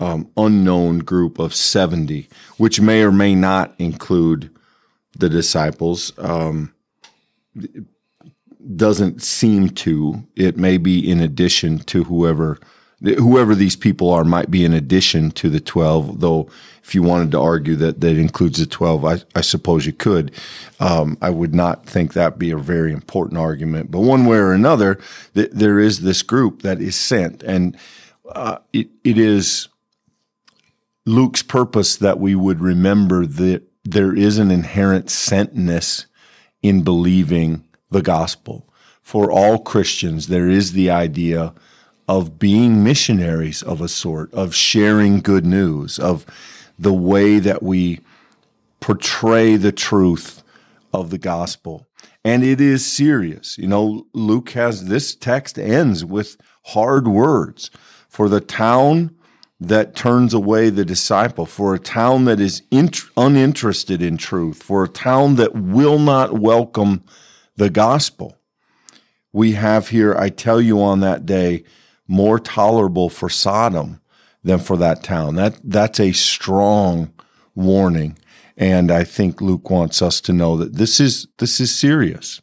um, 0.00 0.28
unknown 0.36 0.98
group 1.00 1.38
of 1.38 1.54
70, 1.54 2.28
which 2.56 2.80
may 2.80 3.02
or 3.02 3.12
may 3.12 3.34
not 3.34 3.74
include 3.78 4.50
the 5.22 5.30
disciples. 5.30 6.12
Um, 6.18 6.74
doesn't 8.76 9.22
seem 9.22 9.70
to. 9.70 10.22
It 10.36 10.56
may 10.56 10.76
be 10.76 11.10
in 11.10 11.20
addition 11.20 11.78
to 11.78 12.04
whoever 12.04 12.58
whoever 13.02 13.54
these 13.54 13.74
people 13.74 14.10
are 14.10 14.22
might 14.24 14.50
be 14.50 14.64
in 14.64 14.72
addition 14.72 15.32
to 15.32 15.50
the 15.50 15.58
12 15.58 16.20
though 16.20 16.48
if 16.84 16.94
you 16.94 17.02
wanted 17.02 17.32
to 17.32 17.40
argue 17.40 17.74
that 17.74 18.00
that 18.00 18.16
includes 18.16 18.60
the 18.60 18.66
12 18.66 19.04
i, 19.04 19.16
I 19.34 19.40
suppose 19.40 19.86
you 19.86 19.92
could 19.92 20.30
um, 20.78 21.18
i 21.20 21.28
would 21.28 21.52
not 21.52 21.84
think 21.84 22.12
that 22.12 22.38
be 22.38 22.52
a 22.52 22.56
very 22.56 22.92
important 22.92 23.40
argument 23.40 23.90
but 23.90 24.02
one 24.02 24.24
way 24.24 24.36
or 24.36 24.52
another 24.52 25.00
th- 25.34 25.50
there 25.50 25.80
is 25.80 26.02
this 26.02 26.22
group 26.22 26.62
that 26.62 26.80
is 26.80 26.94
sent 26.94 27.42
and 27.42 27.76
uh, 28.36 28.58
it, 28.72 28.88
it 29.02 29.18
is 29.18 29.66
luke's 31.04 31.42
purpose 31.42 31.96
that 31.96 32.20
we 32.20 32.36
would 32.36 32.60
remember 32.60 33.26
that 33.26 33.64
there 33.84 34.14
is 34.14 34.38
an 34.38 34.50
inherent 34.50 35.06
sentness 35.06 36.06
in 36.62 36.82
believing 36.82 37.64
the 37.90 38.02
gospel 38.02 38.68
for 39.02 39.30
all 39.30 39.58
christians 39.58 40.28
there 40.28 40.48
is 40.48 40.72
the 40.72 40.90
idea 40.90 41.52
of 42.08 42.38
being 42.38 42.82
missionaries 42.82 43.62
of 43.62 43.80
a 43.80 43.88
sort, 43.88 44.32
of 44.34 44.54
sharing 44.54 45.20
good 45.20 45.46
news, 45.46 45.98
of 45.98 46.26
the 46.78 46.92
way 46.92 47.38
that 47.38 47.62
we 47.62 48.00
portray 48.80 49.56
the 49.56 49.72
truth 49.72 50.42
of 50.92 51.10
the 51.10 51.18
gospel. 51.18 51.86
And 52.24 52.44
it 52.44 52.60
is 52.60 52.84
serious. 52.84 53.56
You 53.56 53.68
know, 53.68 54.06
Luke 54.12 54.50
has 54.50 54.86
this 54.86 55.14
text 55.14 55.58
ends 55.58 56.04
with 56.04 56.36
hard 56.66 57.08
words 57.08 57.70
for 58.08 58.28
the 58.28 58.40
town 58.40 59.16
that 59.68 59.94
turns 59.94 60.34
away 60.34 60.70
the 60.70 60.84
disciple, 60.84 61.46
for 61.46 61.74
a 61.74 61.78
town 61.78 62.24
that 62.24 62.40
is 62.40 62.62
int- 62.70 63.04
uninterested 63.16 64.02
in 64.02 64.16
truth, 64.16 64.62
for 64.62 64.84
a 64.84 64.88
town 64.88 65.36
that 65.36 65.54
will 65.54 65.98
not 65.98 66.38
welcome 66.38 67.04
the 67.56 67.70
gospel. 67.70 68.36
We 69.32 69.52
have 69.52 69.88
here, 69.88 70.14
I 70.14 70.28
tell 70.28 70.60
you 70.60 70.82
on 70.82 71.00
that 71.00 71.24
day, 71.24 71.64
more 72.06 72.38
tolerable 72.38 73.08
for 73.08 73.28
Sodom 73.28 74.00
than 74.44 74.58
for 74.58 74.76
that 74.76 75.02
town. 75.02 75.36
That 75.36 75.58
that's 75.64 76.00
a 76.00 76.12
strong 76.12 77.12
warning. 77.54 78.18
And 78.56 78.90
I 78.90 79.04
think 79.04 79.40
Luke 79.40 79.70
wants 79.70 80.02
us 80.02 80.20
to 80.22 80.32
know 80.32 80.56
that 80.58 80.74
this 80.74 81.00
is 81.00 81.26
this 81.38 81.60
is 81.60 81.74
serious. 81.74 82.42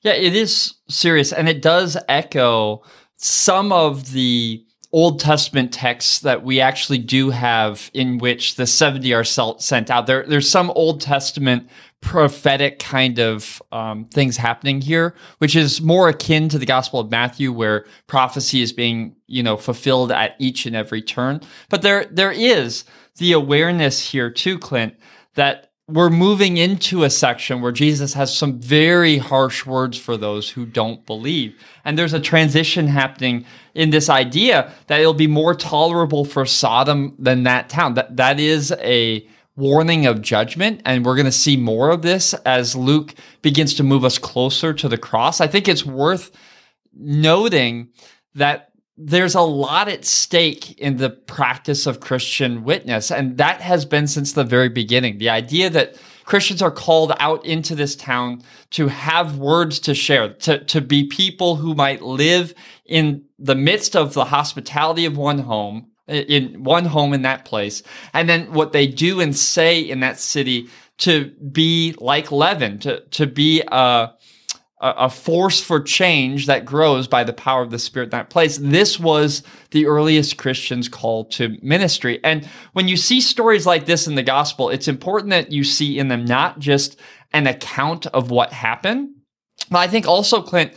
Yeah, 0.00 0.14
it 0.14 0.34
is 0.34 0.74
serious 0.88 1.32
and 1.32 1.48
it 1.48 1.62
does 1.62 1.96
echo 2.08 2.82
some 3.16 3.72
of 3.72 4.12
the 4.12 4.65
Old 4.96 5.20
Testament 5.20 5.74
texts 5.74 6.20
that 6.20 6.42
we 6.42 6.58
actually 6.58 6.96
do 6.96 7.28
have 7.28 7.90
in 7.92 8.16
which 8.16 8.54
the 8.54 8.66
70 8.66 9.12
are 9.12 9.24
sent 9.24 9.90
out. 9.90 10.06
There, 10.06 10.24
there's 10.26 10.48
some 10.48 10.70
Old 10.70 11.02
Testament 11.02 11.68
prophetic 12.00 12.78
kind 12.78 13.18
of 13.18 13.60
um, 13.72 14.06
things 14.06 14.38
happening 14.38 14.80
here, 14.80 15.14
which 15.36 15.54
is 15.54 15.82
more 15.82 16.08
akin 16.08 16.48
to 16.48 16.58
the 16.58 16.64
Gospel 16.64 16.98
of 16.98 17.10
Matthew, 17.10 17.52
where 17.52 17.84
prophecy 18.06 18.62
is 18.62 18.72
being, 18.72 19.14
you 19.26 19.42
know, 19.42 19.58
fulfilled 19.58 20.12
at 20.12 20.34
each 20.38 20.64
and 20.64 20.74
every 20.74 21.02
turn. 21.02 21.42
But 21.68 21.82
there, 21.82 22.06
there 22.06 22.32
is 22.32 22.86
the 23.18 23.32
awareness 23.32 24.12
here 24.12 24.30
too, 24.30 24.58
Clint, 24.58 24.94
that 25.34 25.72
we're 25.88 26.10
moving 26.10 26.56
into 26.56 27.04
a 27.04 27.10
section 27.10 27.60
where 27.60 27.70
Jesus 27.70 28.14
has 28.14 28.36
some 28.36 28.58
very 28.58 29.18
harsh 29.18 29.64
words 29.64 29.96
for 29.96 30.16
those 30.16 30.50
who 30.50 30.66
don't 30.66 31.06
believe. 31.06 31.54
And 31.84 31.96
there's 31.96 32.12
a 32.12 32.18
transition 32.18 32.88
happening 32.88 33.44
in 33.74 33.90
this 33.90 34.08
idea 34.08 34.72
that 34.88 35.00
it'll 35.00 35.14
be 35.14 35.28
more 35.28 35.54
tolerable 35.54 36.24
for 36.24 36.44
Sodom 36.44 37.14
than 37.20 37.44
that 37.44 37.68
town. 37.68 37.94
That 37.94 38.16
that 38.16 38.40
is 38.40 38.72
a 38.80 39.26
warning 39.54 40.06
of 40.06 40.22
judgment. 40.22 40.82
And 40.84 41.06
we're 41.06 41.14
going 41.14 41.26
to 41.26 41.32
see 41.32 41.56
more 41.56 41.90
of 41.90 42.02
this 42.02 42.34
as 42.44 42.74
Luke 42.74 43.14
begins 43.42 43.72
to 43.74 43.84
move 43.84 44.04
us 44.04 44.18
closer 44.18 44.74
to 44.74 44.88
the 44.88 44.98
cross. 44.98 45.40
I 45.40 45.46
think 45.46 45.68
it's 45.68 45.86
worth 45.86 46.32
noting 46.92 47.90
that 48.34 48.70
there's 48.98 49.34
a 49.34 49.42
lot 49.42 49.88
at 49.88 50.04
stake 50.04 50.78
in 50.78 50.96
the 50.96 51.10
practice 51.10 51.86
of 51.86 52.00
Christian 52.00 52.64
witness. 52.64 53.10
And 53.10 53.36
that 53.36 53.60
has 53.60 53.84
been 53.84 54.06
since 54.06 54.32
the 54.32 54.44
very 54.44 54.68
beginning. 54.68 55.18
The 55.18 55.28
idea 55.28 55.68
that 55.70 55.96
Christians 56.24 56.62
are 56.62 56.70
called 56.70 57.12
out 57.20 57.44
into 57.44 57.74
this 57.74 57.94
town 57.94 58.42
to 58.70 58.88
have 58.88 59.38
words 59.38 59.78
to 59.80 59.94
share, 59.94 60.32
to, 60.34 60.64
to 60.64 60.80
be 60.80 61.06
people 61.06 61.56
who 61.56 61.74
might 61.74 62.02
live 62.02 62.54
in 62.84 63.24
the 63.38 63.54
midst 63.54 63.94
of 63.94 64.14
the 64.14 64.24
hospitality 64.24 65.04
of 65.04 65.16
one 65.16 65.38
home, 65.40 65.88
in 66.08 66.64
one 66.64 66.86
home 66.86 67.12
in 67.12 67.22
that 67.22 67.44
place. 67.44 67.82
And 68.14 68.28
then 68.28 68.52
what 68.52 68.72
they 68.72 68.86
do 68.86 69.20
and 69.20 69.36
say 69.36 69.78
in 69.78 70.00
that 70.00 70.18
city 70.18 70.68
to 70.98 71.26
be 71.52 71.94
like 71.98 72.32
leaven, 72.32 72.78
to, 72.80 73.00
to 73.00 73.26
be 73.26 73.62
a, 73.68 74.12
a 74.78 75.08
force 75.08 75.60
for 75.60 75.80
change 75.80 76.46
that 76.46 76.66
grows 76.66 77.08
by 77.08 77.24
the 77.24 77.32
power 77.32 77.62
of 77.62 77.70
the 77.70 77.78
Spirit 77.78 78.06
in 78.06 78.10
that 78.10 78.28
place. 78.28 78.58
This 78.58 79.00
was 79.00 79.42
the 79.70 79.86
earliest 79.86 80.36
Christians' 80.36 80.88
call 80.88 81.24
to 81.30 81.56
ministry. 81.62 82.20
And 82.22 82.46
when 82.74 82.86
you 82.86 82.98
see 82.98 83.22
stories 83.22 83.64
like 83.64 83.86
this 83.86 84.06
in 84.06 84.16
the 84.16 84.22
gospel, 84.22 84.68
it's 84.68 84.86
important 84.86 85.30
that 85.30 85.50
you 85.50 85.64
see 85.64 85.98
in 85.98 86.08
them 86.08 86.26
not 86.26 86.58
just 86.58 87.00
an 87.32 87.46
account 87.46 88.06
of 88.08 88.30
what 88.30 88.52
happened, 88.52 89.14
but 89.70 89.78
I 89.78 89.88
think 89.88 90.06
also, 90.06 90.42
Clint, 90.42 90.74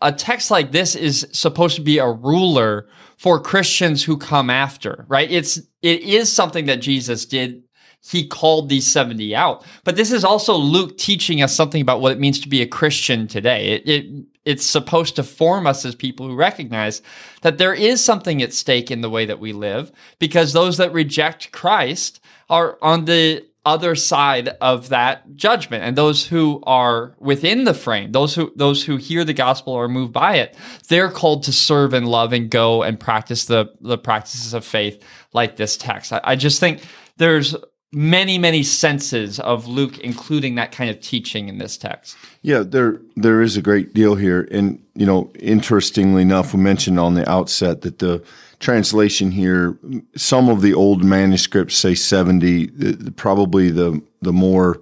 a 0.00 0.10
text 0.10 0.50
like 0.50 0.72
this 0.72 0.94
is 0.94 1.28
supposed 1.32 1.76
to 1.76 1.82
be 1.82 1.98
a 1.98 2.10
ruler 2.10 2.88
for 3.18 3.40
Christians 3.40 4.02
who 4.02 4.16
come 4.16 4.48
after, 4.48 5.04
right? 5.08 5.30
It's, 5.30 5.58
it 5.82 6.00
is 6.00 6.32
something 6.32 6.66
that 6.66 6.80
Jesus 6.80 7.26
did. 7.26 7.62
He 8.08 8.26
called 8.26 8.68
these 8.68 8.86
70 8.86 9.34
out. 9.34 9.64
But 9.84 9.96
this 9.96 10.12
is 10.12 10.24
also 10.24 10.54
Luke 10.54 10.96
teaching 10.96 11.42
us 11.42 11.54
something 11.54 11.82
about 11.82 12.00
what 12.00 12.12
it 12.12 12.20
means 12.20 12.40
to 12.40 12.48
be 12.48 12.62
a 12.62 12.66
Christian 12.66 13.28
today. 13.28 13.68
It, 13.68 13.88
it, 13.88 14.26
it's 14.44 14.64
supposed 14.64 15.16
to 15.16 15.22
form 15.22 15.66
us 15.66 15.84
as 15.84 15.94
people 15.94 16.26
who 16.26 16.34
recognize 16.34 17.02
that 17.42 17.58
there 17.58 17.74
is 17.74 18.02
something 18.02 18.40
at 18.40 18.54
stake 18.54 18.90
in 18.90 19.02
the 19.02 19.10
way 19.10 19.26
that 19.26 19.40
we 19.40 19.52
live 19.52 19.92
because 20.18 20.52
those 20.52 20.78
that 20.78 20.92
reject 20.92 21.52
Christ 21.52 22.20
are 22.48 22.78
on 22.80 23.04
the 23.04 23.44
other 23.66 23.94
side 23.94 24.48
of 24.62 24.88
that 24.88 25.36
judgment 25.36 25.84
and 25.84 25.94
those 25.94 26.26
who 26.26 26.62
are 26.62 27.14
within 27.18 27.64
the 27.64 27.74
frame 27.74 28.12
those 28.12 28.34
who 28.34 28.50
those 28.56 28.82
who 28.82 28.96
hear 28.96 29.24
the 29.24 29.34
gospel 29.34 29.74
or 29.74 29.88
move 29.88 30.10
by 30.10 30.36
it 30.36 30.56
they're 30.88 31.10
called 31.10 31.42
to 31.42 31.52
serve 31.52 31.92
and 31.92 32.08
love 32.08 32.32
and 32.32 32.48
go 32.50 32.82
and 32.82 32.98
practice 32.98 33.44
the 33.44 33.66
the 33.82 33.98
practices 33.98 34.54
of 34.54 34.64
faith 34.64 35.04
like 35.34 35.56
this 35.56 35.76
text 35.76 36.14
i, 36.14 36.20
I 36.24 36.36
just 36.36 36.60
think 36.60 36.80
there's 37.18 37.54
many 37.92 38.38
many 38.38 38.62
senses 38.62 39.40
of 39.40 39.66
luke 39.66 39.98
including 39.98 40.54
that 40.56 40.72
kind 40.72 40.90
of 40.90 41.00
teaching 41.00 41.48
in 41.48 41.58
this 41.58 41.76
text 41.76 42.16
yeah 42.42 42.62
there 42.66 43.00
there 43.16 43.40
is 43.40 43.56
a 43.56 43.62
great 43.62 43.94
deal 43.94 44.14
here 44.14 44.46
and 44.50 44.82
you 44.94 45.06
know 45.06 45.30
interestingly 45.38 46.22
enough 46.22 46.52
we 46.52 46.60
mentioned 46.60 47.00
on 47.00 47.14
the 47.14 47.28
outset 47.30 47.80
that 47.82 47.98
the 47.98 48.22
translation 48.60 49.30
here. 49.30 49.78
Some 50.16 50.48
of 50.48 50.62
the 50.62 50.74
old 50.74 51.04
manuscripts 51.04 51.76
say 51.76 51.94
70, 51.94 53.12
probably 53.12 53.70
the, 53.70 54.02
the 54.20 54.32
more, 54.32 54.80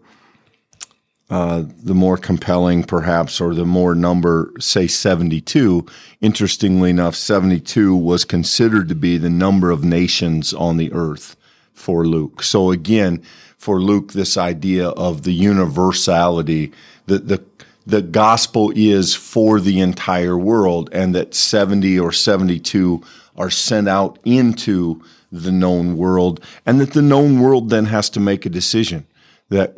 uh, 1.28 1.64
the 1.82 1.94
more 1.94 2.16
compelling 2.16 2.84
perhaps, 2.84 3.40
or 3.40 3.54
the 3.54 3.66
more 3.66 3.94
number 3.94 4.52
say 4.58 4.86
72. 4.86 5.84
Interestingly 6.20 6.90
enough, 6.90 7.14
72 7.14 7.94
was 7.94 8.24
considered 8.24 8.88
to 8.88 8.94
be 8.94 9.18
the 9.18 9.30
number 9.30 9.70
of 9.70 9.84
nations 9.84 10.54
on 10.54 10.76
the 10.76 10.92
earth 10.92 11.36
for 11.76 12.06
Luke. 12.06 12.42
So 12.42 12.70
again, 12.72 13.22
for 13.58 13.80
Luke, 13.80 14.12
this 14.12 14.36
idea 14.36 14.88
of 14.88 15.22
the 15.22 15.32
universality, 15.32 16.72
the, 17.06 17.18
the, 17.18 17.44
the 17.86 18.02
gospel 18.02 18.72
is 18.74 19.14
for 19.14 19.60
the 19.60 19.80
entire 19.80 20.36
world 20.36 20.90
and 20.92 21.14
that 21.14 21.34
70 21.34 21.98
or 21.98 22.12
72 22.12 23.02
are 23.36 23.50
sent 23.50 23.88
out 23.88 24.18
into 24.24 25.02
the 25.30 25.52
known 25.52 25.96
world, 25.96 26.42
and 26.64 26.80
that 26.80 26.92
the 26.92 27.02
known 27.02 27.40
world 27.40 27.68
then 27.68 27.86
has 27.86 28.08
to 28.10 28.20
make 28.20 28.46
a 28.46 28.50
decision 28.50 29.06
that 29.48 29.74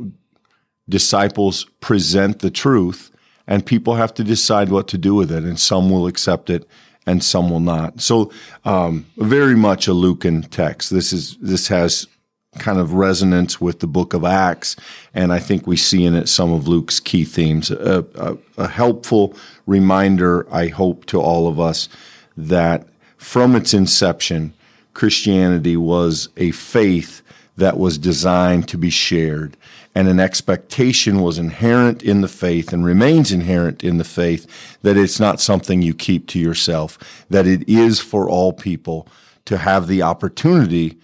disciples 0.89 1.65
present 1.81 2.39
the 2.39 2.51
truth, 2.51 3.11
and 3.47 3.67
people 3.67 3.95
have 3.95 4.15
to 4.15 4.25
decide 4.25 4.69
what 4.69 4.89
to 4.89 4.99
do 4.99 5.15
with 5.15 5.33
it, 5.33 5.45
and 5.45 5.59
some 5.59 5.91
will 5.91 6.07
accept 6.07 6.51
it 6.51 6.67
and 7.09 7.25
some 7.25 7.49
will 7.49 7.61
not. 7.61 8.01
So, 8.01 8.31
um, 8.65 9.07
very 9.17 9.57
much 9.57 9.89
a 9.89 9.95
Lucan 9.95 10.43
text. 10.43 10.91
This 10.91 11.13
is 11.13 11.37
this 11.39 11.69
has 11.69 12.07
kind 12.59 12.79
of 12.79 12.93
resonance 12.93 13.61
with 13.61 13.81
the 13.81 13.87
book 13.87 14.15
of 14.15 14.25
Acts, 14.25 14.77
and 15.15 15.33
I 15.33 15.39
think 15.39 15.67
we 15.67 15.77
see 15.77 16.05
in 16.05 16.15
it 16.15 16.29
some 16.29 16.53
of 16.53 16.69
Luke's 16.69 17.01
key 17.01 17.25
themes. 17.25 17.71
A, 17.71 18.05
a, 18.15 18.37
a 18.59 18.69
helpful 18.69 19.35
reminder, 19.67 20.47
I 20.53 20.69
hope, 20.69 21.07
to 21.07 21.21
all 21.21 21.49
of 21.49 21.59
us 21.59 21.89
that 22.37 22.87
from 23.17 23.57
its 23.57 23.75
inception, 23.75 24.53
Christianity 24.95 25.77
was 25.77 26.29
a 26.37 26.51
faith 26.51 27.23
that 27.57 27.79
was 27.79 27.99
designed 27.99 28.69
to 28.69 28.79
be 28.79 28.91
shared. 28.91 29.57
And 29.99 30.07
an 30.07 30.21
expectation 30.21 31.23
was 31.23 31.41
inherent 31.41 32.05
in 32.05 32.21
the 32.21 32.29
faith 32.29 32.73
and 32.73 32.85
remains 32.85 33.33
inherent 33.33 33.83
in 33.83 33.99
the 33.99 34.05
faith 34.05 34.79
that 34.83 34.97
it's 34.97 35.19
not 35.19 35.41
something 35.41 35.83
you 35.83 35.93
keep 35.93 36.29
to 36.29 36.39
yourself, 36.39 37.25
that 37.31 37.49
it 37.49 37.69
is 37.69 37.99
for 37.99 38.31
all 38.31 38.53
people 38.53 39.09
to 39.47 39.59
have 39.59 39.89
the 39.89 40.03
opportunity 40.03 41.01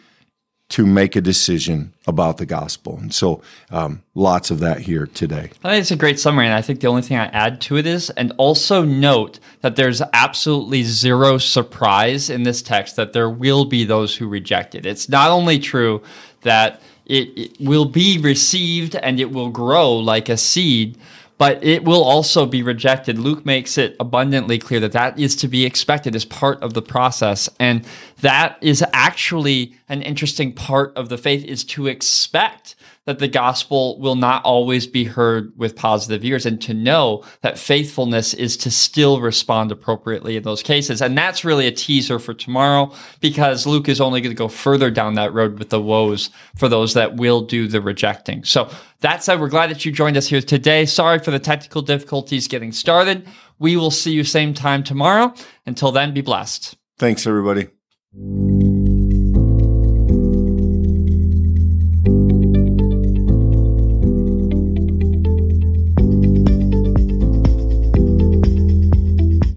to 0.68 0.86
make 0.86 1.16
a 1.16 1.20
decision 1.20 1.92
about 2.06 2.36
the 2.36 2.46
gospel. 2.46 2.96
And 2.98 3.12
so, 3.12 3.42
um, 3.70 4.04
lots 4.14 4.52
of 4.52 4.60
that 4.60 4.78
here 4.78 5.08
today. 5.08 5.50
I 5.64 5.70
think 5.70 5.80
it's 5.80 5.90
a 5.90 5.96
great 5.96 6.20
summary. 6.20 6.46
And 6.46 6.54
I 6.54 6.62
think 6.62 6.78
the 6.78 6.86
only 6.86 7.02
thing 7.02 7.16
I 7.16 7.26
add 7.26 7.60
to 7.62 7.76
it 7.76 7.88
is, 7.88 8.10
and 8.10 8.32
also 8.36 8.84
note 8.84 9.40
that 9.62 9.74
there's 9.74 10.02
absolutely 10.12 10.84
zero 10.84 11.38
surprise 11.38 12.30
in 12.30 12.44
this 12.44 12.62
text 12.62 12.94
that 12.94 13.12
there 13.12 13.28
will 13.28 13.64
be 13.64 13.82
those 13.82 14.16
who 14.16 14.28
reject 14.28 14.76
it. 14.76 14.86
It's 14.86 15.08
not 15.08 15.32
only 15.32 15.58
true 15.58 16.00
that 16.42 16.80
it, 17.06 17.38
it 17.38 17.60
will 17.60 17.84
be 17.84 18.18
received 18.18 18.96
and 18.96 19.20
it 19.20 19.30
will 19.30 19.50
grow 19.50 19.92
like 19.92 20.28
a 20.28 20.36
seed, 20.36 20.98
but 21.36 21.62
it 21.62 21.84
will 21.84 22.02
also 22.02 22.46
be 22.46 22.62
rejected. 22.62 23.18
Luke 23.18 23.44
makes 23.44 23.76
it 23.76 23.96
abundantly 23.98 24.58
clear 24.58 24.80
that 24.80 24.92
that 24.92 25.18
is 25.18 25.36
to 25.36 25.48
be 25.48 25.64
expected 25.64 26.14
as 26.14 26.24
part 26.24 26.62
of 26.62 26.74
the 26.74 26.82
process. 26.82 27.48
And 27.58 27.84
that 28.20 28.56
is 28.60 28.84
actually 28.92 29.74
an 29.88 30.02
interesting 30.02 30.52
part 30.52 30.96
of 30.96 31.08
the 31.08 31.18
faith 31.18 31.44
is 31.44 31.64
to 31.64 31.86
expect 31.86 32.76
that 33.06 33.18
the 33.18 33.28
gospel 33.28 33.98
will 34.00 34.14
not 34.14 34.42
always 34.44 34.86
be 34.86 35.04
heard 35.04 35.52
with 35.56 35.76
positive 35.76 36.24
ears 36.24 36.46
and 36.46 36.60
to 36.62 36.72
know 36.72 37.22
that 37.42 37.58
faithfulness 37.58 38.32
is 38.34 38.56
to 38.56 38.70
still 38.70 39.20
respond 39.20 39.70
appropriately 39.70 40.36
in 40.36 40.42
those 40.42 40.62
cases. 40.62 41.02
And 41.02 41.16
that's 41.16 41.44
really 41.44 41.66
a 41.66 41.72
teaser 41.72 42.18
for 42.18 42.32
tomorrow 42.32 42.92
because 43.20 43.66
Luke 43.66 43.88
is 43.88 44.00
only 44.00 44.20
going 44.20 44.34
to 44.34 44.38
go 44.38 44.48
further 44.48 44.90
down 44.90 45.14
that 45.14 45.34
road 45.34 45.58
with 45.58 45.68
the 45.68 45.80
woes 45.80 46.30
for 46.56 46.68
those 46.68 46.94
that 46.94 47.16
will 47.16 47.42
do 47.42 47.68
the 47.68 47.80
rejecting. 47.80 48.42
So 48.44 48.70
that 49.00 49.22
said, 49.22 49.40
we're 49.40 49.48
glad 49.48 49.70
that 49.70 49.84
you 49.84 49.92
joined 49.92 50.16
us 50.16 50.28
here 50.28 50.40
today. 50.40 50.86
Sorry 50.86 51.18
for 51.18 51.30
the 51.30 51.38
technical 51.38 51.82
difficulties 51.82 52.48
getting 52.48 52.72
started. 52.72 53.26
We 53.58 53.76
will 53.76 53.90
see 53.90 54.12
you 54.12 54.24
same 54.24 54.54
time 54.54 54.82
tomorrow. 54.82 55.34
Until 55.66 55.92
then, 55.92 56.14
be 56.14 56.22
blessed. 56.22 56.76
Thanks, 56.98 57.26
everybody. 57.26 57.68